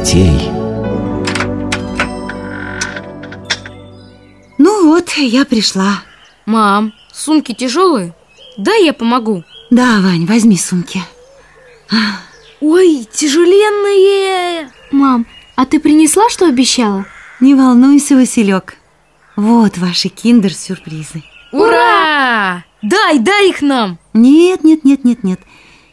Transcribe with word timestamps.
детей. 0.00 0.50
Ну 4.58 4.88
вот, 4.88 5.10
я 5.16 5.44
пришла. 5.44 6.02
Мам, 6.46 6.92
сумки 7.12 7.52
тяжелые? 7.52 8.14
Дай 8.56 8.84
я 8.84 8.92
помогу. 8.92 9.44
Да, 9.70 10.00
Вань, 10.00 10.26
возьми 10.26 10.56
сумки. 10.56 11.02
Ой, 12.60 13.06
тяжеленные! 13.12 14.70
Мам, 14.90 15.26
а 15.56 15.64
ты 15.64 15.80
принесла, 15.80 16.28
что 16.28 16.46
обещала? 16.46 17.06
Не 17.40 17.54
волнуйся, 17.54 18.16
Василек. 18.16 18.76
Вот 19.36 19.78
ваши 19.78 20.08
киндер-сюрпризы. 20.08 21.22
Ура! 21.52 22.64
Дай, 22.82 23.18
дай 23.18 23.50
их 23.50 23.62
нам! 23.62 23.98
Нет, 24.12 24.62
нет, 24.62 24.84
нет, 24.84 25.04
нет, 25.04 25.24
нет. 25.24 25.40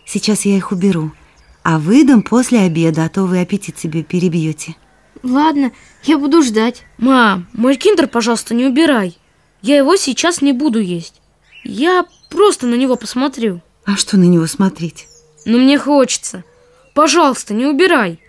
Сейчас 0.05 0.45
я 0.45 0.57
их 0.57 0.71
уберу. 0.71 1.11
А 1.69 1.79
выдам 1.79 2.21
после 2.21 2.61
обеда, 2.61 3.03
а 3.03 3.09
то 3.09 3.23
вы 3.23 3.41
аппетит 3.41 3.77
себе 3.77 4.01
перебьете. 4.01 4.77
Ладно, 5.21 5.73
я 6.03 6.17
буду 6.17 6.41
ждать. 6.41 6.83
Мам, 6.97 7.45
мой 7.51 7.75
киндер, 7.75 8.07
пожалуйста, 8.07 8.53
не 8.53 8.63
убирай. 8.63 9.17
Я 9.61 9.75
его 9.75 9.97
сейчас 9.97 10.41
не 10.41 10.53
буду 10.53 10.79
есть. 10.79 11.15
Я 11.65 12.05
просто 12.29 12.67
на 12.67 12.75
него 12.75 12.95
посмотрю. 12.95 13.61
А 13.83 13.97
что 13.97 14.15
на 14.15 14.23
него 14.23 14.47
смотреть? 14.47 15.09
Но 15.43 15.57
мне 15.57 15.77
хочется. 15.77 16.45
Пожалуйста, 16.93 17.53
не 17.53 17.65
убирай. 17.65 18.21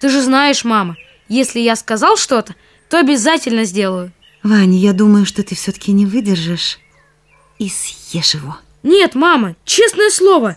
Ты 0.00 0.08
же 0.08 0.22
знаешь, 0.22 0.62
мама, 0.62 0.96
если 1.28 1.58
я 1.58 1.74
сказал 1.74 2.16
что-то, 2.16 2.54
то 2.88 3.00
обязательно 3.00 3.64
сделаю. 3.64 4.12
Ваня, 4.44 4.78
я 4.78 4.92
думаю, 4.92 5.26
что 5.26 5.42
ты 5.42 5.56
все-таки 5.56 5.90
не 5.90 6.06
выдержишь 6.06 6.78
и 7.58 7.68
съешь 7.68 8.34
его. 8.34 8.56
Нет, 8.84 9.16
мама, 9.16 9.56
честное 9.64 10.10
слово, 10.10 10.56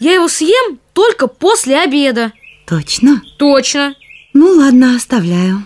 я 0.00 0.14
его 0.14 0.28
съем 0.28 0.80
только 0.92 1.28
после 1.28 1.80
обеда. 1.80 2.32
Точно? 2.66 3.22
Точно. 3.38 3.94
Ну 4.32 4.48
ладно, 4.56 4.96
оставляю. 4.96 5.62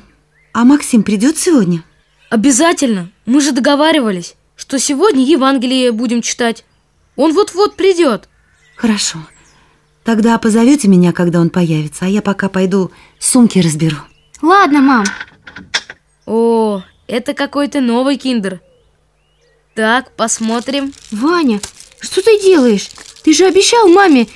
А 0.52 0.64
Максим 0.64 1.02
придет 1.02 1.38
сегодня? 1.38 1.82
Обязательно. 2.30 3.10
Мы 3.26 3.40
же 3.40 3.52
договаривались, 3.52 4.34
что 4.56 4.78
сегодня 4.78 5.24
Евангелие 5.24 5.92
будем 5.92 6.20
читать. 6.20 6.64
Он 7.16 7.32
вот-вот 7.32 7.76
придет. 7.76 8.28
Хорошо. 8.76 9.18
Тогда 10.02 10.36
позовете 10.38 10.88
меня, 10.88 11.12
когда 11.12 11.40
он 11.40 11.48
появится, 11.48 12.04
а 12.04 12.08
я 12.08 12.20
пока 12.20 12.48
пойду 12.48 12.90
сумки 13.18 13.58
разберу. 13.60 13.96
Ладно, 14.42 14.80
мам. 14.80 15.04
О, 16.26 16.82
это 17.06 17.34
какой-то 17.34 17.80
новый 17.80 18.16
киндер. 18.16 18.60
Так, 19.74 20.14
посмотрим. 20.16 20.92
Ваня, 21.10 21.60
что 22.04 22.22
ты 22.22 22.40
делаешь? 22.40 22.90
Ты 23.22 23.32
же 23.32 23.46
обещал 23.46 23.88
маме 23.88 24.28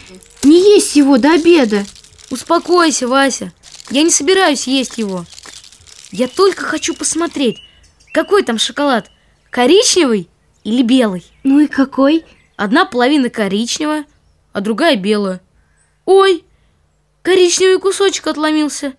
не 0.43 0.75
есть 0.75 0.97
его 0.97 1.19
до 1.19 1.33
обеда. 1.35 1.85
Успокойся, 2.31 3.09
Вася. 3.09 3.53
Я 3.91 4.03
не 4.03 4.11
собираюсь 4.11 4.67
есть 4.67 4.99
его. 4.99 5.25
Я 6.11 6.29
только 6.29 6.65
хочу 6.65 6.95
посмотреть, 6.95 7.59
какой 8.13 8.43
там 8.43 8.59
шоколад. 8.59 9.11
Коричневый 9.51 10.29
или 10.65 10.83
белый? 10.83 11.25
Ну 11.43 11.61
и 11.61 11.67
какой? 11.67 12.25
Одна 12.57 12.85
половина 12.85 13.31
коричневая, 13.31 14.07
а 14.53 14.61
другая 14.61 14.97
белая. 14.97 15.41
Ой, 16.05 16.45
коричневый 17.23 17.79
кусочек 17.79 18.27
отломился. 18.27 18.95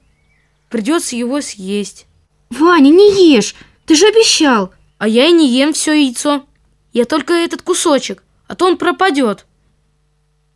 Придется 0.70 1.16
его 1.16 1.42
съесть. 1.42 2.06
Ваня, 2.50 2.90
не 2.90 3.34
ешь, 3.34 3.56
ты 3.86 3.96
же 3.96 4.08
обещал. 4.08 4.72
А 4.98 5.08
я 5.08 5.28
и 5.28 5.32
не 5.32 5.48
ем 5.48 5.74
все 5.74 5.94
яйцо. 5.94 6.46
Я 6.94 7.06
только 7.06 7.34
этот 7.34 7.62
кусочек, 7.62 8.24
а 8.50 8.56
то 8.56 8.66
он 8.66 8.78
пропадет. 8.78 9.46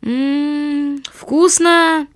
Ммм, 0.02 1.02
вкусно. 1.10 2.08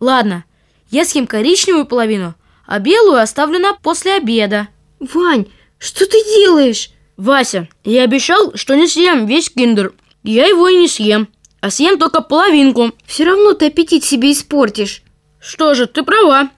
Ладно, 0.00 0.44
я 0.90 1.04
съем 1.06 1.26
коричневую 1.26 1.86
половину, 1.86 2.34
а 2.66 2.80
белую 2.80 3.20
оставлю 3.20 3.60
на 3.60 3.72
после 3.72 4.16
обеда. 4.16 4.68
Вань, 4.98 5.46
что 5.78 6.04
ты 6.06 6.22
делаешь? 6.24 6.90
Вася, 7.16 7.68
я 7.84 8.02
обещал, 8.02 8.52
что 8.56 8.74
не 8.74 8.88
съем 8.88 9.26
весь 9.26 9.48
киндер. 9.48 9.94
Я 10.24 10.46
его 10.46 10.68
и 10.68 10.76
не 10.76 10.88
съем, 10.88 11.28
а 11.60 11.70
съем 11.70 11.98
только 11.98 12.20
половинку. 12.20 12.92
Все 13.06 13.24
равно 13.24 13.54
ты 13.54 13.68
аппетит 13.68 14.04
себе 14.04 14.32
испортишь. 14.32 15.02
Что 15.38 15.74
же, 15.74 15.86
ты 15.86 16.02
права. 16.02 16.50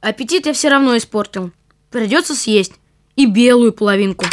Аппетит 0.00 0.46
я 0.46 0.52
все 0.52 0.68
равно 0.68 0.96
испортил. 0.96 1.50
Придется 1.90 2.36
съесть 2.36 2.74
и 3.16 3.26
белую 3.26 3.72
половинку. 3.72 4.26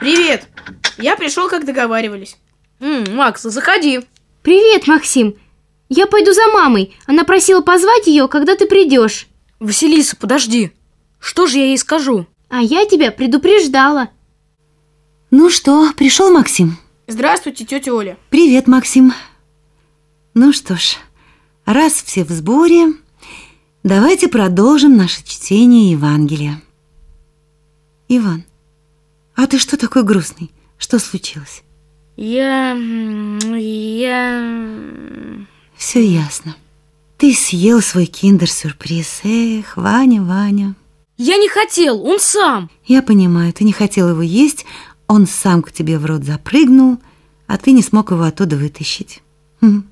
Привет! 0.00 0.46
Я 0.98 1.16
пришел, 1.16 1.48
как 1.48 1.64
договаривались. 1.64 2.36
М, 2.80 3.14
Макс, 3.14 3.42
заходи. 3.42 4.00
Привет, 4.42 4.86
Максим. 4.86 5.34
Я 5.88 6.06
пойду 6.06 6.32
за 6.32 6.46
мамой. 6.52 6.96
Она 7.06 7.24
просила 7.24 7.60
позвать 7.60 8.06
ее, 8.06 8.28
когда 8.28 8.56
ты 8.56 8.66
придешь. 8.66 9.26
Василиса, 9.60 10.16
подожди. 10.16 10.72
Что 11.20 11.46
же 11.46 11.58
я 11.58 11.66
ей 11.66 11.78
скажу? 11.78 12.26
А 12.48 12.60
я 12.62 12.84
тебя 12.86 13.10
предупреждала. 13.10 14.10
Ну 15.30 15.50
что, 15.50 15.92
пришел 15.94 16.32
Максим? 16.32 16.78
Здравствуйте, 17.06 17.64
тетя 17.64 17.92
Оля. 17.92 18.16
Привет, 18.30 18.66
Максим. 18.66 19.12
Ну 20.34 20.52
что 20.52 20.76
ж, 20.76 20.96
раз 21.64 21.94
все 21.94 22.24
в 22.24 22.30
сборе, 22.30 22.92
давайте 23.82 24.28
продолжим 24.28 24.96
наше 24.96 25.24
чтение 25.24 25.90
Евангелия. 25.90 26.62
Иван, 28.08 28.44
а 29.34 29.46
ты 29.46 29.58
что 29.58 29.76
такой 29.76 30.02
грустный? 30.04 30.50
Что 30.78 30.98
случилось? 30.98 31.62
Я... 32.16 32.72
я... 33.56 34.76
Все 35.76 36.04
ясно. 36.04 36.56
Ты 37.16 37.34
съел 37.34 37.80
свой 37.80 38.06
киндер-сюрприз. 38.06 39.20
Эх, 39.24 39.76
Ваня, 39.76 40.22
Ваня. 40.22 40.74
Я 41.16 41.36
не 41.36 41.48
хотел, 41.48 42.04
он 42.04 42.20
сам. 42.20 42.70
Я 42.84 43.02
понимаю, 43.02 43.52
ты 43.52 43.64
не 43.64 43.72
хотел 43.72 44.08
его 44.10 44.22
есть, 44.22 44.64
он 45.08 45.26
сам 45.26 45.62
к 45.62 45.72
тебе 45.72 45.98
в 45.98 46.06
рот 46.06 46.22
запрыгнул, 46.22 46.98
а 47.48 47.58
ты 47.58 47.72
не 47.72 47.82
смог 47.82 48.12
его 48.12 48.22
оттуда 48.22 48.56
вытащить. 48.56 49.22
Хм. 49.60 49.84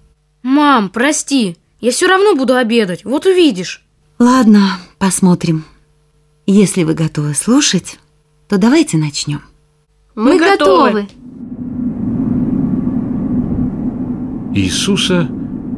Мам, 0.42 0.88
прости. 0.88 1.56
Я 1.80 1.90
все 1.90 2.06
равно 2.06 2.36
буду 2.36 2.54
обедать, 2.54 3.04
вот 3.04 3.26
увидишь. 3.26 3.84
Ладно, 4.18 4.78
посмотрим. 4.98 5.64
Если 6.46 6.84
вы 6.84 6.94
готовы 6.94 7.34
слушать, 7.34 7.98
то 8.48 8.56
давайте 8.56 8.96
начнем. 8.96 9.42
Мы 10.16 10.38
готовы. 10.38 11.08
Иисуса 14.54 15.28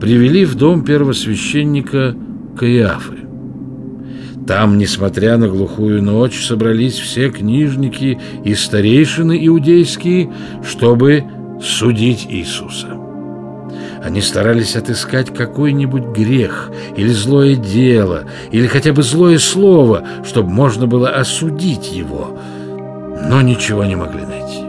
привели 0.00 0.44
в 0.44 0.54
дом 0.54 0.84
первосвященника 0.84 2.14
Каиафы. 2.56 3.18
Там, 4.46 4.78
несмотря 4.78 5.38
на 5.38 5.48
глухую 5.48 6.04
ночь, 6.04 6.46
собрались 6.46 6.94
все 6.94 7.30
книжники 7.30 8.20
и 8.44 8.54
старейшины 8.54 9.44
иудейские, 9.44 10.32
чтобы 10.64 11.24
судить 11.60 12.24
Иисуса. 12.30 12.96
Они 14.04 14.20
старались 14.20 14.76
отыскать 14.76 15.34
какой-нибудь 15.34 16.16
грех 16.16 16.70
или 16.96 17.08
злое 17.08 17.56
дело, 17.56 18.26
или 18.52 18.68
хотя 18.68 18.92
бы 18.92 19.02
злое 19.02 19.38
слово, 19.40 20.06
чтобы 20.24 20.50
можно 20.50 20.86
было 20.86 21.10
осудить 21.10 21.90
его, 21.90 22.38
но 23.24 23.40
ничего 23.42 23.84
не 23.84 23.96
могли 23.96 24.24
найти. 24.24 24.64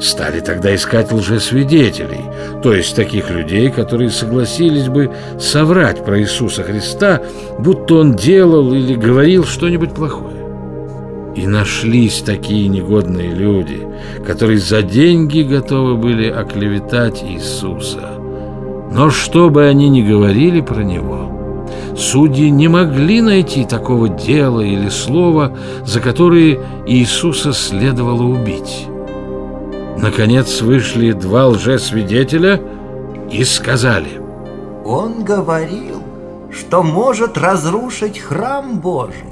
Стали 0.00 0.40
тогда 0.40 0.74
искать 0.74 1.12
лжесвидетелей, 1.12 2.24
то 2.62 2.72
есть 2.72 2.96
таких 2.96 3.30
людей, 3.30 3.70
которые 3.70 4.10
согласились 4.10 4.88
бы 4.88 5.10
соврать 5.38 6.04
про 6.04 6.18
Иисуса 6.18 6.62
Христа, 6.62 7.20
будто 7.58 7.96
Он 7.96 8.14
делал 8.14 8.72
или 8.72 8.94
говорил 8.94 9.44
что-нибудь 9.44 9.94
плохое. 9.94 10.40
И 11.36 11.46
нашлись 11.46 12.22
такие 12.22 12.68
негодные 12.68 13.28
люди, 13.28 13.86
которые 14.26 14.58
за 14.58 14.82
деньги 14.82 15.42
готовы 15.42 15.96
были 15.96 16.30
оклеветать 16.30 17.22
Иисуса. 17.22 18.10
Но 18.90 19.10
что 19.10 19.50
бы 19.50 19.66
они 19.66 19.88
ни 19.90 20.02
говорили 20.02 20.62
про 20.62 20.82
Него, 20.82 21.39
судьи 22.00 22.48
не 22.50 22.68
могли 22.68 23.20
найти 23.20 23.64
такого 23.64 24.08
дела 24.08 24.60
или 24.60 24.88
слова, 24.88 25.56
за 25.84 26.00
которые 26.00 26.60
Иисуса 26.86 27.52
следовало 27.52 28.22
убить. 28.22 28.86
Наконец 29.98 30.62
вышли 30.62 31.12
два 31.12 31.48
лжесвидетеля 31.48 32.60
и 33.30 33.44
сказали 33.44 34.20
Он 34.84 35.22
говорил, 35.22 36.02
что 36.50 36.82
может 36.82 37.36
разрушить 37.36 38.18
храм 38.18 38.80
Божий. 38.80 39.26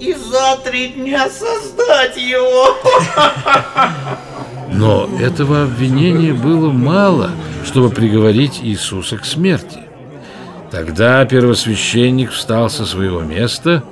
И 0.00 0.12
за 0.14 0.58
три 0.64 0.88
дня 0.88 1.28
создать 1.28 2.16
его. 2.16 2.76
Но 4.72 5.08
этого 5.20 5.62
обвинения 5.64 6.32
было 6.32 6.70
мало, 6.72 7.30
чтобы 7.64 7.90
приговорить 7.90 8.60
Иисуса 8.62 9.18
к 9.18 9.24
смерти. 9.24 9.89
Тогда 10.70 11.24
первосвященник 11.24 12.30
встал 12.30 12.70
со 12.70 12.86
своего 12.86 13.22
места 13.22 13.84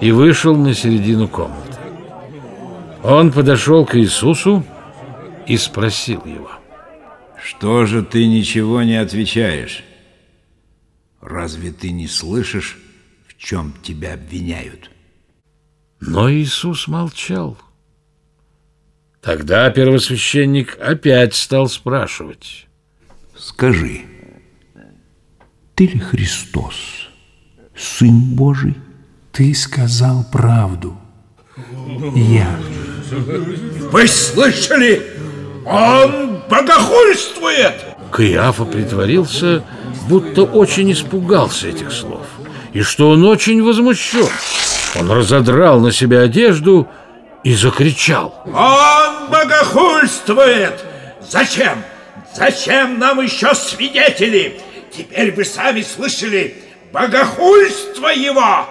и 0.00 0.12
вышел 0.12 0.56
на 0.56 0.74
середину 0.74 1.28
комнаты. 1.28 1.78
Он 3.02 3.32
подошел 3.32 3.84
к 3.84 3.96
Иисусу 3.96 4.64
и 5.46 5.56
спросил 5.56 6.22
его. 6.24 6.50
Что 7.42 7.84
же 7.86 8.02
ты 8.02 8.26
ничего 8.26 8.82
не 8.82 8.96
отвечаешь? 8.96 9.84
Разве 11.20 11.72
ты 11.72 11.90
не 11.90 12.08
слышишь, 12.08 12.78
чем 13.36 13.74
тебя 13.82 14.14
обвиняют. 14.14 14.90
Но 16.00 16.32
Иисус 16.32 16.88
молчал. 16.88 17.58
Тогда 19.20 19.68
первосвященник 19.70 20.78
опять 20.80 21.34
стал 21.34 21.68
спрашивать. 21.68 22.66
Скажи, 23.36 24.02
ты 25.82 25.94
ли 25.94 25.98
Христос, 25.98 26.74
Сын 27.76 28.20
Божий? 28.36 28.76
Ты 29.32 29.52
сказал 29.52 30.24
правду. 30.30 30.96
Я. 32.14 32.56
Вы 33.90 34.06
слышали? 34.06 35.02
Он 35.66 36.42
богохульствует! 36.48 37.74
Каиафа 38.12 38.64
притворился, 38.64 39.64
будто 40.08 40.44
очень 40.44 40.92
испугался 40.92 41.68
этих 41.68 41.90
слов, 41.90 42.26
и 42.72 42.82
что 42.82 43.10
он 43.10 43.24
очень 43.24 43.62
возмущен. 43.62 44.28
Он 45.00 45.10
разодрал 45.10 45.80
на 45.80 45.90
себе 45.90 46.20
одежду 46.20 46.86
и 47.42 47.54
закричал. 47.54 48.40
Он 48.46 49.30
богохульствует! 49.30 50.84
Зачем? 51.28 51.82
Зачем 52.36 52.98
нам 53.00 53.20
еще 53.20 53.54
свидетели? 53.54 54.60
Теперь 54.94 55.32
вы 55.32 55.44
сами 55.44 55.80
слышали 55.80 56.54
богохульство 56.92 58.08
его! 58.08 58.66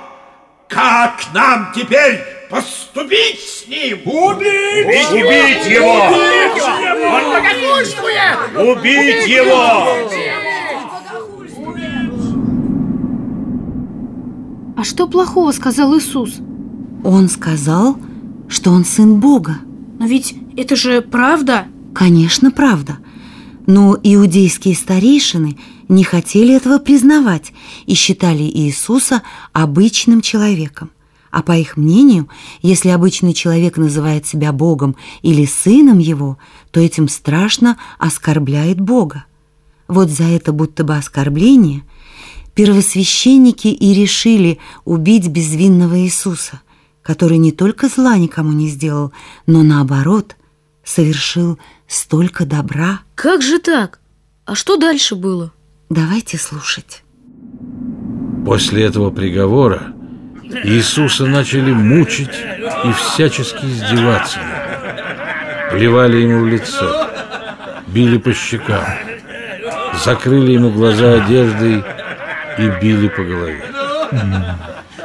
Как 0.68 1.20
нам 1.34 1.74
теперь 1.76 2.20
поступить 2.50 3.40
с 3.40 3.68
ним? 3.68 4.02
Убить! 4.06 5.10
Убить 5.12 5.66
его! 5.68 6.04
Он 7.10 7.24
богохульствует! 7.32 8.38
Убить 8.56 9.28
его! 9.28 9.98
А 14.78 14.84
что 14.84 15.08
плохого 15.08 15.52
сказал 15.52 15.98
Иисус? 15.98 16.40
Он 17.04 17.30
сказал, 17.30 17.98
что 18.48 18.72
он 18.72 18.86
сын 18.86 19.20
Бога. 19.20 19.58
Но 20.00 20.06
ведь 20.06 20.36
это 20.56 20.76
же 20.76 21.02
правда. 21.02 21.66
Конечно, 21.96 22.52
правда. 22.52 23.00
Но 23.66 23.98
иудейские 24.02 24.76
старейшины 24.76 25.58
не 25.92 26.04
хотели 26.06 26.56
этого 26.56 26.80
признавать 26.80 27.52
и 27.86 27.94
считали 27.94 28.44
Иисуса 28.44 29.24
обычным 29.52 30.22
человеком. 30.22 30.90
А 31.32 31.44
по 31.44 31.52
их 31.52 31.78
мнению, 31.78 32.30
если 32.62 32.90
обычный 32.90 33.34
человек 33.34 33.78
называет 33.78 34.26
себя 34.26 34.52
Богом 34.54 34.96
или 35.22 35.46
сыном 35.46 36.00
его, 36.00 36.38
то 36.72 36.80
этим 36.80 37.08
страшно 37.10 37.78
оскорбляет 38.00 38.80
Бога. 38.80 39.26
Вот 39.88 40.10
за 40.10 40.24
это 40.24 40.54
будто 40.54 40.84
бы 40.84 40.96
оскорбление 40.96 41.84
первосвященники 42.56 43.68
и 43.68 43.94
решили 43.94 44.60
убить 44.84 45.28
безвинного 45.28 46.00
Иисуса, 46.00 46.62
который 47.02 47.38
не 47.38 47.52
только 47.52 47.88
зла 47.88 48.18
никому 48.18 48.52
не 48.52 48.68
сделал, 48.68 49.12
но 49.46 49.64
наоборот 49.64 50.36
совершил 50.84 51.60
столько 51.88 52.46
добра. 52.46 53.02
Как 53.16 53.42
же 53.42 53.60
так? 53.60 54.00
А 54.46 54.56
что 54.56 54.76
дальше 54.76 55.16
было? 55.16 55.54
Давайте 55.92 56.38
слушать. 56.38 57.04
После 58.46 58.86
этого 58.86 59.12
приговора 59.12 59.92
Иисуса 60.64 61.26
начали 61.26 61.74
мучить 61.74 62.34
и 62.86 62.94
всячески 62.94 63.66
издеваться. 63.66 64.40
Плевали 65.70 66.16
ему 66.20 66.46
в 66.46 66.48
лицо, 66.48 67.10
били 67.88 68.18
по 68.20 68.34
щекам, 68.34 68.86
закрыли 70.02 70.54
ему 70.54 70.70
глаза 70.72 71.16
одеждой 71.16 71.84
и 72.58 72.70
били 72.82 73.10
по 73.10 73.24
голове. 73.24 73.66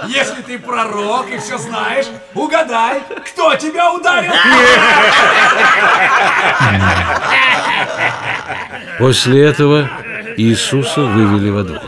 Если 0.06 0.40
ты 0.42 0.56
пророк 0.56 1.28
и 1.32 1.38
все 1.38 1.58
знаешь, 1.58 2.06
угадай, 2.32 3.02
кто 3.28 3.56
тебя 3.56 3.92
ударил? 3.92 4.32
После 9.00 9.42
этого 9.42 9.90
Иисуса 10.36 11.02
вывели 11.02 11.50
во 11.50 11.64
двор. 11.64 11.82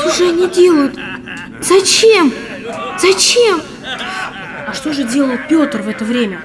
Что 0.00 0.10
же 0.14 0.28
они 0.28 0.48
делают? 0.48 0.98
Зачем? 1.60 2.32
Зачем? 2.98 3.60
А 4.66 4.72
что 4.72 4.92
же 4.92 5.04
делал 5.04 5.36
Петр 5.48 5.82
в 5.82 5.88
это 5.88 6.04
время? 6.04 6.40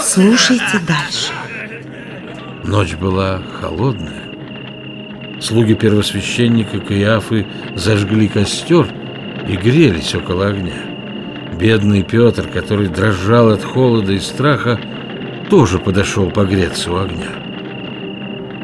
Слушайте 0.00 0.80
дальше. 0.86 1.32
Ночь 2.64 2.94
была 2.94 3.42
холодная. 3.60 4.22
Слуги 5.40 5.74
первосвященника 5.74 6.78
Каиафы 6.78 7.46
зажгли 7.74 8.28
костер 8.28 8.86
и 9.48 9.56
грелись 9.56 10.14
около 10.14 10.46
огня. 10.46 10.80
Бедный 11.58 12.04
Петр, 12.04 12.46
который 12.48 12.86
дрожал 12.88 13.50
от 13.50 13.64
холода 13.64 14.12
и 14.12 14.20
страха, 14.20 14.80
тоже 15.50 15.78
подошел 15.78 16.30
погреться 16.30 16.92
у 16.92 16.96
огня. 16.96 17.41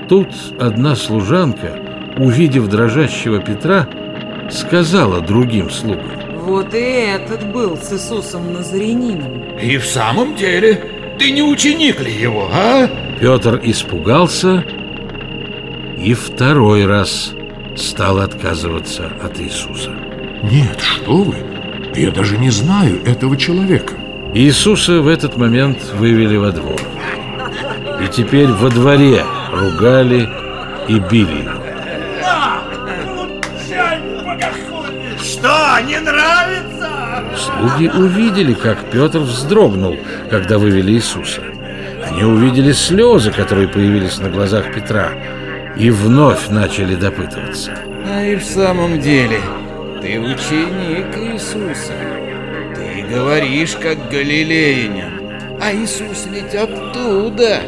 Тут 0.08 0.28
одна 0.58 0.96
служанка, 0.96 1.78
увидев 2.16 2.68
дрожащего 2.68 3.40
Петра, 3.40 3.86
сказала 4.50 5.20
другим 5.20 5.68
слугам. 5.68 6.10
Вот 6.44 6.72
и 6.72 6.78
этот 6.78 7.52
был 7.52 7.76
с 7.76 7.92
Иисусом 7.92 8.54
Назарянином. 8.54 9.58
И 9.60 9.76
в 9.76 9.84
самом 9.84 10.34
деле, 10.34 10.82
ты 11.18 11.30
не 11.30 11.42
ученик 11.42 12.00
ли 12.00 12.10
его, 12.10 12.48
а? 12.50 12.88
Петр 13.20 13.60
испугался 13.62 14.64
и 15.98 16.14
второй 16.14 16.86
раз 16.86 17.32
стал 17.76 18.20
отказываться 18.20 19.10
от 19.22 19.38
Иисуса. 19.38 19.90
Нет, 20.42 20.80
что 20.80 21.16
вы? 21.16 21.36
Я 21.94 22.12
даже 22.12 22.38
не 22.38 22.50
знаю 22.50 23.02
этого 23.04 23.36
человека. 23.36 23.94
Иисуса 24.32 25.02
в 25.02 25.08
этот 25.08 25.36
момент 25.36 25.92
вывели 25.94 26.36
во 26.36 26.50
двор. 26.50 26.80
И 28.02 28.08
теперь 28.10 28.46
во 28.46 28.70
дворе 28.70 29.22
ругали 29.52 30.28
и 30.88 30.98
били 30.98 31.42
его. 31.42 31.68
Что, 35.20 35.78
не 35.86 36.00
нравится? 36.00 36.88
Слуги 37.36 37.88
увидели, 37.88 38.54
как 38.54 38.78
Петр 38.90 39.20
вздрогнул, 39.20 39.96
когда 40.30 40.58
вывели 40.58 40.92
Иисуса. 40.92 41.42
Они 42.04 42.24
увидели 42.24 42.72
слезы, 42.72 43.30
которые 43.30 43.68
появились 43.68 44.18
на 44.18 44.30
глазах 44.30 44.72
Петра, 44.74 45.10
и 45.76 45.90
вновь 45.90 46.48
начали 46.48 46.94
допытываться. 46.94 47.74
А 48.06 48.24
и 48.24 48.36
в 48.36 48.44
самом 48.44 49.00
деле, 49.00 49.40
ты 50.00 50.18
ученик 50.18 51.16
Иисуса. 51.16 51.92
Ты 52.74 53.04
говоришь, 53.08 53.76
как 53.80 54.08
галилеянин. 54.10 55.58
А 55.60 55.72
Иисус 55.72 56.26
ведь 56.30 56.54
оттуда. 56.54 57.60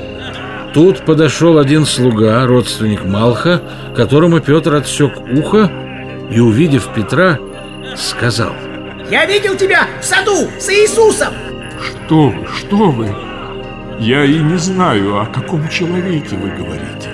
Тут 0.73 1.05
подошел 1.05 1.59
один 1.59 1.85
слуга, 1.85 2.47
родственник 2.47 3.05
Малха, 3.05 3.61
которому 3.97 4.41
Петр 4.41 4.75
отсек 4.75 5.13
ухо 5.33 5.71
и, 6.31 6.39
увидев 6.39 6.89
Петра, 6.95 7.39
сказал. 7.97 8.53
Я 9.11 9.27
видел 9.27 9.57
тебя 9.57 9.89
в 10.01 10.05
саду 10.05 10.49
с 10.61 10.69
Иисусом. 10.71 11.35
Что 11.81 12.29
вы, 12.29 12.47
что 12.47 12.91
вы? 12.91 13.09
Я 13.99 14.25
и 14.25 14.39
не 14.39 14.57
знаю, 14.57 15.21
о 15.21 15.27
каком 15.27 15.69
человеке 15.69 16.37
вы 16.37 16.51
говорите. 16.51 17.11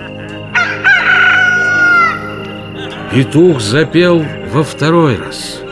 Петух 3.11 3.63
запел 3.63 4.23
во 4.53 4.63
второй 4.63 5.17
раз. 5.17 5.63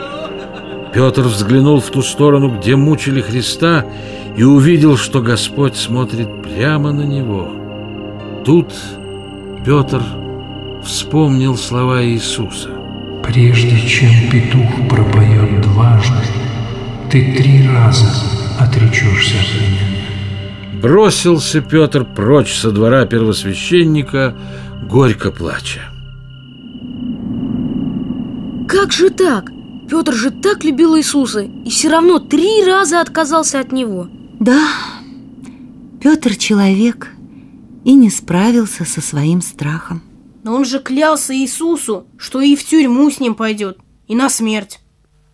Петр 0.91 1.21
взглянул 1.21 1.79
в 1.79 1.91
ту 1.91 2.01
сторону, 2.01 2.57
где 2.57 2.75
мучили 2.75 3.21
Христа, 3.21 3.85
и 4.35 4.43
увидел, 4.43 4.97
что 4.97 5.21
Господь 5.21 5.75
смотрит 5.75 6.41
прямо 6.41 6.91
на 6.91 7.03
него. 7.03 7.64
Тут 8.45 8.71
Петр 9.65 10.03
вспомнил 10.83 11.57
слова 11.57 12.05
Иисуса. 12.05 12.69
Прежде 13.23 13.75
чем 13.87 14.11
петух 14.31 14.87
пропоет 14.87 15.61
дважды, 15.61 16.13
ты 17.09 17.33
три 17.35 17.67
раза 17.67 18.05
отречешься 18.59 19.37
от 19.39 19.61
меня. 19.61 20.79
Бросился 20.79 21.59
Петр 21.59 22.05
прочь 22.05 22.53
со 22.53 22.69
двора 22.69 23.07
первосвященника, 23.07 24.35
горько 24.87 25.31
плача. 25.31 25.81
Как 28.67 28.91
же 28.91 29.09
так? 29.09 29.51
Петр 29.89 30.13
же 30.13 30.29
так 30.29 30.63
любил 30.63 30.95
Иисуса 30.95 31.41
и 31.41 31.69
все 31.71 31.89
равно 31.89 32.19
три 32.19 32.63
раза 32.63 33.01
отказался 33.01 33.59
от 33.59 33.71
него. 33.71 34.07
Да, 34.39 34.67
Петр 35.99 36.35
человек 36.35 37.14
и 37.85 37.93
не 37.93 38.09
справился 38.09 38.83
со 38.83 38.99
своим 38.99 39.41
страхом. 39.41 40.01
Но 40.43 40.55
он 40.55 40.65
же 40.65 40.79
клялся 40.79 41.33
Иисусу, 41.33 42.07
что 42.17 42.41
и 42.41 42.55
в 42.55 42.65
тюрьму 42.65 43.09
с 43.09 43.19
ним 43.19 43.35
пойдет, 43.35 43.77
и 44.07 44.15
на 44.15 44.29
смерть. 44.29 44.79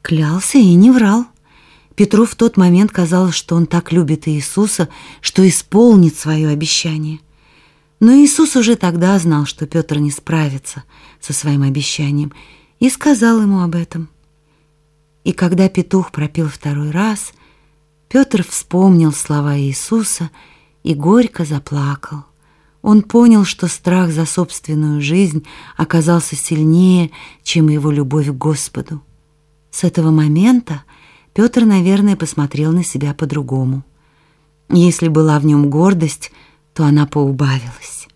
Клялся 0.01 0.57
и 0.57 0.73
не 0.73 0.91
врал. 0.91 1.25
Петру 1.95 2.25
в 2.25 2.35
тот 2.35 2.57
момент 2.57 2.91
казалось, 2.91 3.35
что 3.35 3.55
он 3.55 3.67
так 3.67 3.91
любит 3.93 4.27
Иисуса, 4.27 4.89
что 5.21 5.47
исполнит 5.47 6.15
свое 6.15 6.49
обещание. 6.49 7.21
Но 8.01 8.11
Иисус 8.13 8.55
уже 8.57 8.75
тогда 8.75 9.17
знал, 9.17 9.45
что 9.45 9.65
Петр 9.65 9.97
не 9.97 10.11
справится 10.11 10.83
со 11.21 11.33
своим 11.33 11.63
обещанием, 11.63 12.33
и 12.79 12.89
сказал 12.89 13.41
ему 13.41 13.61
об 13.61 13.75
этом. 13.75 14.09
И 15.23 15.31
когда 15.31 15.69
петух 15.69 16.11
пропел 16.11 16.49
второй 16.49 16.91
раз, 16.91 17.31
Петр 18.09 18.43
вспомнил 18.43 19.13
слова 19.13 19.57
Иисуса 19.57 20.31
и 20.83 20.95
горько 20.95 21.45
заплакал. 21.45 22.25
Он 22.81 23.03
понял, 23.03 23.45
что 23.45 23.67
страх 23.67 24.11
за 24.11 24.25
собственную 24.25 25.01
жизнь 25.01 25.45
оказался 25.77 26.35
сильнее, 26.35 27.11
чем 27.43 27.69
его 27.69 27.91
любовь 27.91 28.27
к 28.27 28.33
Господу. 28.33 29.01
С 29.69 29.83
этого 29.83 30.09
момента 30.09 30.83
Петр, 31.33 31.63
наверное, 31.63 32.15
посмотрел 32.15 32.71
на 32.71 32.83
себя 32.83 33.13
по-другому. 33.13 33.83
Если 34.69 35.07
была 35.09 35.39
в 35.39 35.45
нем 35.45 35.69
гордость, 35.69 36.31
то 36.73 36.85
она 36.85 37.05
поубавилась. 37.05 38.07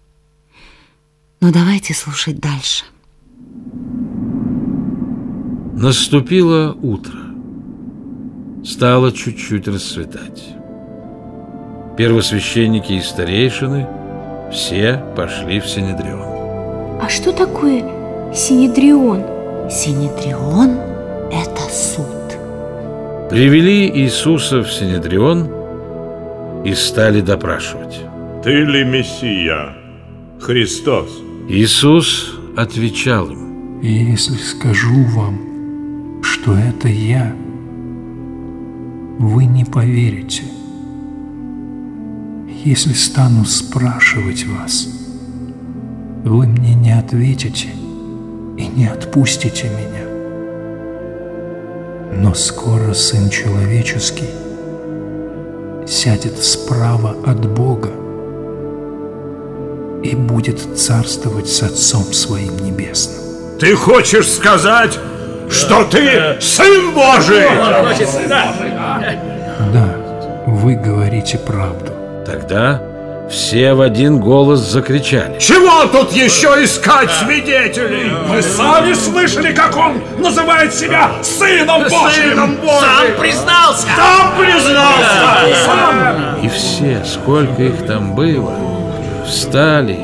Но 1.41 1.51
давайте 1.51 1.93
слушать 1.93 2.39
дальше. 2.39 2.85
Наступило 5.73 6.75
утро. 6.81 7.19
Стало 8.63 9.11
чуть-чуть 9.11 9.67
расцветать. 9.67 10.55
Первосвященники 11.97 12.93
и 12.93 13.01
старейшины 13.01 13.87
все 14.55 15.03
пошли 15.15 15.59
в 15.59 15.67
Синедрион. 15.67 17.01
А 17.01 17.09
что 17.09 17.33
такое 17.33 17.83
Синедрион? 18.33 19.21
Синедрион– 19.69 20.77
это 21.31 21.61
суд. 21.69 22.05
Привели 23.29 23.89
Иисуса 23.89 24.63
в 24.63 24.71
Синедрион 24.71 25.49
и 26.63 26.73
стали 26.73 27.19
допрашивать. 27.19 27.99
Ты 28.43 28.63
ли 28.63 28.85
Мессия, 28.85 29.75
Христос? 30.39 31.09
Иисус 31.49 32.39
отвечал 32.55 33.29
им. 33.29 33.81
Если 33.81 34.35
скажу 34.35 35.03
вам, 35.15 36.21
что 36.23 36.55
это 36.55 36.87
я, 36.87 37.35
вы 39.19 39.45
не 39.45 39.65
поверите. 39.65 40.43
Если 42.65 42.93
стану 42.93 43.45
спрашивать 43.45 44.43
вас, 44.47 44.87
вы 46.23 46.47
мне 46.47 46.73
не 46.73 46.97
ответите 46.97 47.67
и 48.57 48.65
не 48.65 48.87
отпустите 48.87 49.69
меня. 49.69 50.07
Но 52.11 52.33
скоро 52.33 52.95
Сын 52.95 53.29
Человеческий 53.29 54.31
сядет 55.85 56.43
справа 56.43 57.15
от 57.23 57.47
Бога 57.53 57.91
и 60.03 60.15
будет 60.15 60.59
царствовать 60.75 61.47
с 61.47 61.61
Отцом 61.61 62.11
Своим 62.13 62.57
Небесным. 62.65 63.59
Ты 63.59 63.75
хочешь 63.75 64.27
сказать, 64.27 64.97
что 65.51 65.83
ты 65.83 66.41
Сын 66.41 66.95
Божий? 66.95 67.45
Да, 69.71 69.95
вы 70.47 70.73
говорите 70.73 71.37
правду. 71.37 71.94
Тогда 72.25 72.81
все 73.29 73.73
в 73.73 73.81
один 73.81 74.19
голос 74.19 74.59
закричали. 74.59 75.37
Чего 75.39 75.85
тут 75.91 76.11
еще 76.11 76.47
искать 76.63 77.09
свидетелей? 77.11 78.11
Мы 78.27 78.41
сами 78.41 78.93
слышали, 78.93 79.53
как 79.53 79.75
он 79.75 80.01
называет 80.19 80.73
себя 80.73 81.11
Сыном 81.23 81.83
Божьим! 81.83 82.31
Сыном 82.31 82.55
Божьим! 82.55 82.79
Сам 82.79 83.19
признался! 83.19 83.87
Сам 83.95 84.37
признался! 84.37 85.65
Сам! 85.65 86.39
И 86.43 86.49
все, 86.49 87.03
сколько 87.05 87.63
их 87.63 87.85
там 87.85 88.15
было, 88.15 88.53
встали 89.25 89.99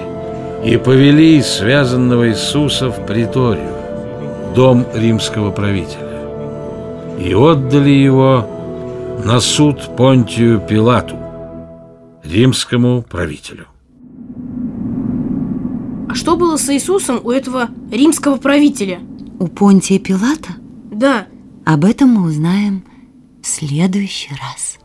и 0.63 0.77
повели 0.77 1.41
связанного 1.41 2.29
Иисуса 2.29 2.89
в 2.89 3.05
приторию, 3.05 3.71
дом 4.55 4.85
римского 4.93 5.51
правителя, 5.51 6.07
и 7.19 7.33
отдали 7.33 7.89
его 7.89 8.47
на 9.23 9.39
суд 9.39 9.95
Понтию 9.95 10.59
Пилату, 10.59 11.17
римскому 12.31 13.03
правителю. 13.03 13.67
А 16.09 16.15
что 16.15 16.35
было 16.35 16.57
с 16.57 16.69
Иисусом 16.69 17.21
у 17.23 17.31
этого 17.31 17.69
римского 17.91 18.37
правителя? 18.37 18.99
У 19.39 19.47
Понтия 19.47 19.99
Пилата? 19.99 20.55
Да. 20.91 21.27
Об 21.65 21.85
этом 21.85 22.09
мы 22.09 22.27
узнаем 22.27 22.83
в 23.41 23.47
следующий 23.47 24.31
раз. 24.31 24.80